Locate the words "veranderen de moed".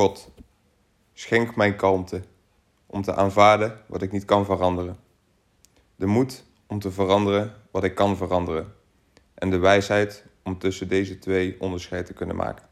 4.44-6.44